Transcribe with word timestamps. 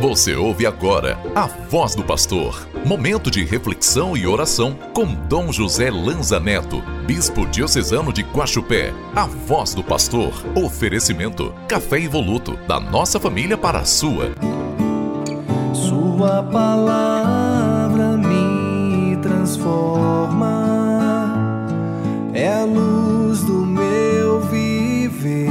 Você 0.00 0.34
ouve 0.34 0.66
agora 0.66 1.18
a 1.34 1.46
voz 1.46 1.94
do 1.94 2.02
pastor. 2.02 2.68
Momento 2.84 3.30
de 3.30 3.44
reflexão 3.44 4.16
e 4.16 4.26
oração 4.26 4.76
com 4.92 5.06
Dom 5.06 5.52
José 5.52 5.90
Lanza 5.90 6.40
Neto, 6.40 6.82
bispo 7.06 7.46
diocesano 7.46 8.12
de 8.12 8.22
Guaxupé. 8.22 8.92
A 9.14 9.26
voz 9.26 9.74
do 9.74 9.82
pastor. 9.82 10.32
Oferecimento: 10.54 11.54
café 11.68 12.00
evoluto 12.00 12.56
da 12.68 12.78
nossa 12.80 13.18
família 13.20 13.56
para 13.56 13.78
a 13.78 13.84
sua. 13.84 14.32
Sua 15.72 16.42
palavra 16.42 18.16
me 18.16 19.16
transforma. 19.22 20.52
É 22.34 22.52
a 22.52 22.64
luz 22.64 23.42
do 23.42 23.64
meu 23.64 24.40
viver. 24.40 25.48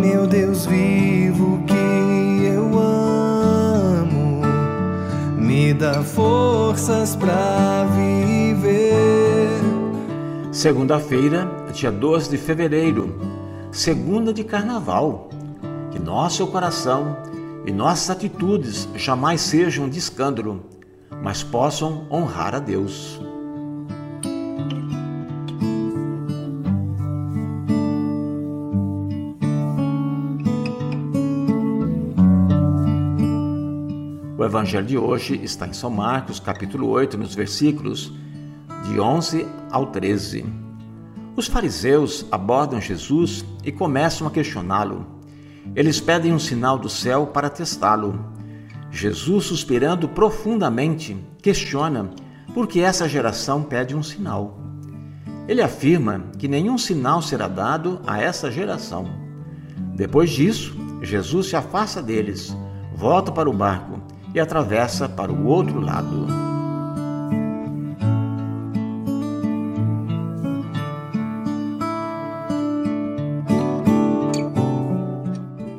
Meu 0.00 0.26
Deus 0.26 0.66
vivo 0.66 1.21
dá 5.82 6.00
forças 6.04 7.16
para 7.16 7.84
viver. 7.86 9.48
Segunda-feira, 10.52 11.50
dia 11.72 11.90
12 11.90 12.30
de 12.30 12.38
fevereiro, 12.38 13.18
segunda 13.72 14.32
de 14.32 14.44
carnaval. 14.44 15.28
Que 15.90 15.98
nosso 15.98 16.46
coração 16.46 17.16
e 17.66 17.72
nossas 17.72 18.10
atitudes 18.10 18.88
jamais 18.94 19.40
sejam 19.40 19.88
de 19.88 19.98
escândalo, 19.98 20.64
mas 21.20 21.42
possam 21.42 22.06
honrar 22.08 22.54
a 22.54 22.60
Deus. 22.60 23.20
O 34.42 34.44
evangelho 34.44 34.84
de 34.84 34.98
hoje 34.98 35.40
está 35.44 35.68
em 35.68 35.72
São 35.72 35.88
Marcos, 35.88 36.40
capítulo 36.40 36.88
8, 36.88 37.16
nos 37.16 37.32
versículos 37.32 38.12
de 38.82 38.98
11 38.98 39.46
ao 39.70 39.86
13. 39.86 40.44
Os 41.36 41.46
fariseus 41.46 42.26
abordam 42.28 42.80
Jesus 42.80 43.44
e 43.64 43.70
começam 43.70 44.26
a 44.26 44.32
questioná-lo. 44.32 45.06
Eles 45.76 46.00
pedem 46.00 46.32
um 46.32 46.40
sinal 46.40 46.76
do 46.76 46.88
céu 46.88 47.28
para 47.28 47.48
testá-lo. 47.48 48.18
Jesus, 48.90 49.44
suspirando 49.44 50.08
profundamente, 50.08 51.16
questiona 51.40 52.10
por 52.52 52.66
que 52.66 52.80
essa 52.80 53.08
geração 53.08 53.62
pede 53.62 53.94
um 53.94 54.02
sinal. 54.02 54.58
Ele 55.46 55.62
afirma 55.62 56.24
que 56.36 56.48
nenhum 56.48 56.76
sinal 56.76 57.22
será 57.22 57.46
dado 57.46 58.00
a 58.04 58.20
essa 58.20 58.50
geração. 58.50 59.08
Depois 59.94 60.30
disso, 60.30 60.76
Jesus 61.00 61.46
se 61.46 61.54
afasta 61.54 62.02
deles, 62.02 62.52
volta 62.96 63.30
para 63.30 63.48
o 63.48 63.52
barco 63.52 64.01
e 64.34 64.40
atravessa 64.40 65.08
para 65.08 65.32
o 65.32 65.46
outro 65.46 65.80
lado. 65.80 66.26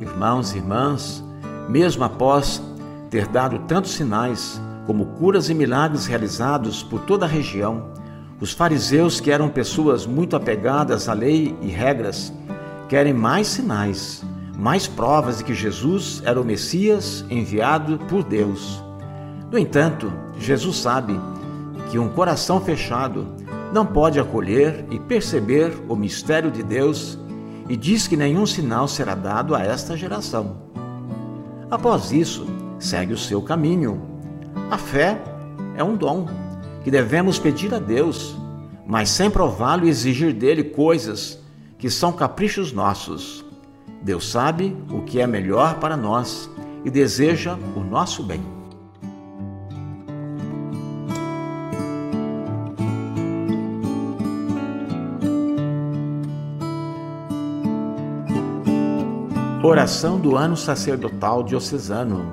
Irmãos 0.00 0.54
e 0.54 0.58
irmãs, 0.58 1.24
mesmo 1.68 2.04
após 2.04 2.62
ter 3.10 3.26
dado 3.26 3.58
tantos 3.60 3.92
sinais, 3.92 4.60
como 4.86 5.06
curas 5.06 5.48
e 5.48 5.54
milagres 5.54 6.06
realizados 6.06 6.82
por 6.82 7.00
toda 7.00 7.24
a 7.24 7.28
região, 7.28 7.92
os 8.40 8.52
fariseus, 8.52 9.20
que 9.20 9.30
eram 9.30 9.48
pessoas 9.48 10.06
muito 10.06 10.36
apegadas 10.36 11.08
à 11.08 11.14
lei 11.14 11.56
e 11.62 11.68
regras, 11.68 12.32
querem 12.88 13.14
mais 13.14 13.46
sinais 13.46 14.22
mais 14.56 14.86
provas 14.86 15.38
de 15.38 15.44
que 15.44 15.54
Jesus 15.54 16.22
era 16.24 16.40
o 16.40 16.44
Messias 16.44 17.24
enviado 17.28 17.98
por 18.08 18.22
Deus. 18.22 18.82
No 19.50 19.58
entanto, 19.58 20.12
Jesus 20.38 20.76
sabe 20.78 21.18
que 21.90 21.98
um 21.98 22.08
coração 22.08 22.60
fechado 22.60 23.26
não 23.72 23.84
pode 23.84 24.20
acolher 24.20 24.84
e 24.90 24.98
perceber 24.98 25.72
o 25.88 25.96
mistério 25.96 26.50
de 26.50 26.62
Deus 26.62 27.18
e 27.68 27.76
diz 27.76 28.06
que 28.06 28.16
nenhum 28.16 28.46
sinal 28.46 28.86
será 28.86 29.14
dado 29.14 29.54
a 29.54 29.62
esta 29.62 29.96
geração. 29.96 30.56
Após 31.70 32.12
isso, 32.12 32.46
segue 32.78 33.12
o 33.12 33.18
seu 33.18 33.42
caminho. 33.42 34.00
A 34.70 34.78
fé 34.78 35.20
é 35.76 35.82
um 35.82 35.96
dom 35.96 36.28
que 36.84 36.90
devemos 36.90 37.38
pedir 37.38 37.74
a 37.74 37.78
Deus, 37.78 38.36
mas 38.86 39.08
sem 39.08 39.30
prová-lo 39.30 39.86
e 39.86 39.88
exigir 39.88 40.32
dele 40.32 40.62
coisas 40.62 41.38
que 41.78 41.90
são 41.90 42.12
caprichos 42.12 42.72
nossos. 42.72 43.44
Deus 44.04 44.30
sabe 44.30 44.76
o 44.90 45.00
que 45.00 45.18
é 45.18 45.26
melhor 45.26 45.80
para 45.80 45.96
nós 45.96 46.50
e 46.84 46.90
deseja 46.90 47.56
o 47.74 47.80
nosso 47.80 48.22
bem. 48.22 48.42
Oração 59.62 60.20
do 60.20 60.36
ano 60.36 60.54
sacerdotal 60.54 61.42
diocesano. 61.42 62.30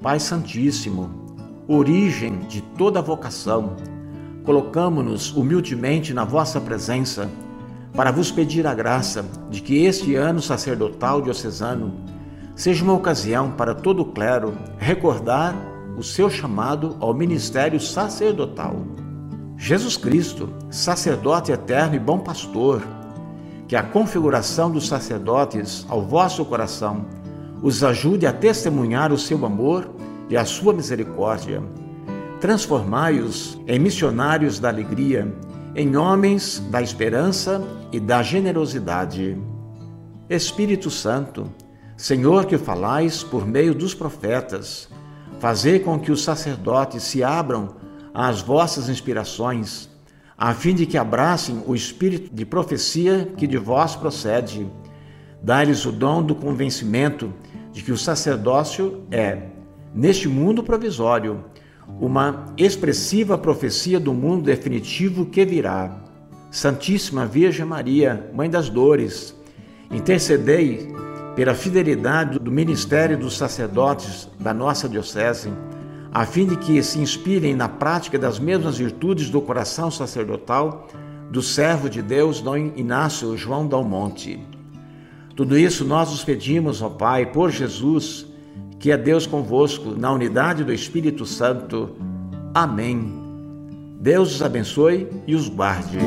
Pai 0.00 0.18
Santíssimo, 0.18 1.10
origem 1.68 2.38
de 2.48 2.62
toda 2.62 3.02
vocação, 3.02 3.76
colocamo-nos 4.42 5.36
humildemente 5.36 6.14
na 6.14 6.24
vossa 6.24 6.58
presença 6.58 7.30
para 7.94 8.10
vos 8.10 8.30
pedir 8.30 8.66
a 8.66 8.74
graça 8.74 9.24
de 9.50 9.60
que 9.60 9.84
este 9.84 10.14
ano 10.14 10.40
sacerdotal 10.40 11.20
diocesano 11.20 11.92
seja 12.54 12.84
uma 12.84 12.92
ocasião 12.92 13.52
para 13.52 13.74
todo 13.74 14.02
o 14.02 14.06
clero 14.06 14.56
recordar 14.78 15.54
o 15.96 16.02
seu 16.02 16.28
chamado 16.30 16.96
ao 17.00 17.14
ministério 17.14 17.80
sacerdotal. 17.80 18.76
Jesus 19.56 19.96
Cristo, 19.96 20.48
sacerdote 20.70 21.50
eterno 21.50 21.96
e 21.96 21.98
bom 21.98 22.18
pastor, 22.18 22.82
que 23.66 23.74
a 23.74 23.82
configuração 23.82 24.70
dos 24.70 24.86
sacerdotes 24.86 25.84
ao 25.88 26.00
vosso 26.00 26.44
coração 26.44 27.04
os 27.62 27.82
ajude 27.82 28.26
a 28.26 28.32
testemunhar 28.32 29.12
o 29.12 29.18
seu 29.18 29.44
amor 29.44 29.90
e 30.28 30.36
a 30.36 30.44
sua 30.44 30.72
misericórdia. 30.72 31.62
Transformai-os 32.40 33.58
em 33.66 33.78
missionários 33.78 34.60
da 34.60 34.68
alegria 34.68 35.32
em 35.78 35.96
homens 35.96 36.58
da 36.72 36.82
esperança 36.82 37.62
e 37.92 38.00
da 38.00 38.20
generosidade. 38.20 39.40
Espírito 40.28 40.90
Santo, 40.90 41.48
Senhor 41.96 42.46
que 42.46 42.58
falais 42.58 43.22
por 43.22 43.46
meio 43.46 43.72
dos 43.72 43.94
profetas, 43.94 44.88
fazei 45.38 45.78
com 45.78 45.96
que 45.96 46.10
os 46.10 46.24
sacerdotes 46.24 47.04
se 47.04 47.22
abram 47.22 47.76
às 48.12 48.40
vossas 48.40 48.88
inspirações, 48.88 49.88
a 50.36 50.52
fim 50.52 50.74
de 50.74 50.84
que 50.84 50.98
abracem 50.98 51.62
o 51.64 51.76
espírito 51.76 52.34
de 52.34 52.44
profecia 52.44 53.32
que 53.36 53.46
de 53.46 53.56
vós 53.56 53.94
procede. 53.94 54.68
Dai-lhes 55.40 55.86
o 55.86 55.92
dom 55.92 56.24
do 56.24 56.34
convencimento 56.34 57.32
de 57.70 57.84
que 57.84 57.92
o 57.92 57.96
sacerdócio 57.96 59.04
é, 59.12 59.42
neste 59.94 60.26
mundo 60.28 60.60
provisório, 60.60 61.44
uma 62.00 62.46
expressiva 62.56 63.38
profecia 63.38 63.98
do 63.98 64.12
mundo 64.12 64.44
definitivo 64.44 65.26
que 65.26 65.44
virá. 65.44 65.96
Santíssima 66.50 67.26
Virgem 67.26 67.64
Maria, 67.64 68.30
Mãe 68.34 68.48
das 68.48 68.68
Dores, 68.68 69.34
intercedei 69.90 70.92
pela 71.34 71.54
fidelidade 71.54 72.38
do 72.38 72.50
ministério 72.50 73.18
dos 73.18 73.36
sacerdotes 73.36 74.28
da 74.40 74.52
nossa 74.52 74.88
Diocese, 74.88 75.52
a 76.12 76.24
fim 76.24 76.46
de 76.46 76.56
que 76.56 76.82
se 76.82 76.98
inspirem 76.98 77.54
na 77.54 77.68
prática 77.68 78.18
das 78.18 78.38
mesmas 78.38 78.78
virtudes 78.78 79.30
do 79.30 79.40
coração 79.40 79.90
sacerdotal 79.90 80.88
do 81.30 81.42
servo 81.42 81.88
de 81.90 82.00
Deus, 82.00 82.40
Dom 82.40 82.56
Inácio 82.56 83.36
João 83.36 83.66
Dalmonte. 83.66 84.40
Tudo 85.36 85.56
isso 85.56 85.84
nós 85.84 86.12
os 86.12 86.24
pedimos, 86.24 86.82
ó 86.82 86.88
Pai, 86.88 87.26
por 87.26 87.50
Jesus, 87.50 88.26
que 88.78 88.92
é 88.92 88.96
Deus 88.96 89.26
convosco, 89.26 89.94
na 89.98 90.12
unidade 90.12 90.62
do 90.62 90.72
Espírito 90.72 91.26
Santo. 91.26 91.90
Amém. 92.54 93.12
Deus 94.00 94.36
os 94.36 94.42
abençoe 94.42 95.08
e 95.26 95.34
os 95.34 95.48
guarde. 95.48 95.98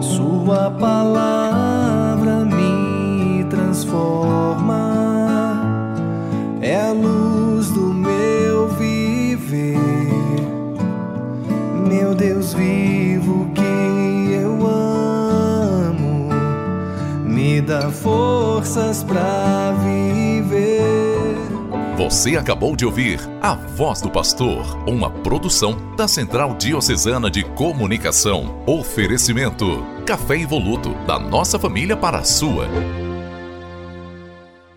Sua 0.00 0.70
palavra 0.70 2.44
me 2.44 3.44
transforma, 3.44 4.92
é 6.60 6.88
a 6.88 6.92
luz 6.92 7.70
do 7.70 7.94
meu 7.94 8.68
viver. 8.68 9.78
Meu 11.88 12.14
Deus 12.14 12.52
vivo 12.52 13.50
que 13.54 14.32
eu 14.34 14.66
amo, 14.66 16.28
me 17.24 17.62
dá 17.62 17.90
forças 17.90 19.02
para 19.02 19.72
viver. 19.82 21.17
Você 21.98 22.36
acabou 22.36 22.76
de 22.76 22.86
ouvir 22.86 23.18
A 23.42 23.54
Voz 23.56 24.00
do 24.00 24.08
Pastor, 24.08 24.88
uma 24.88 25.10
produção 25.10 25.96
da 25.96 26.06
Central 26.06 26.54
Diocesana 26.54 27.28
de 27.28 27.42
Comunicação. 27.42 28.62
Oferecimento: 28.68 29.84
Café 30.06 30.38
Evoluto, 30.38 30.94
da 31.08 31.18
nossa 31.18 31.58
família 31.58 31.96
para 31.96 32.18
a 32.18 32.24
sua. 32.24 32.68